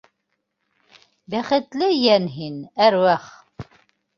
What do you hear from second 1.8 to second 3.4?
йән һин, әруах!